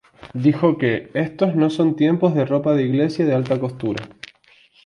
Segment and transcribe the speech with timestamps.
[0.33, 4.03] Dijo que "Estos no son tiempos de ropa de iglesia de alta costura".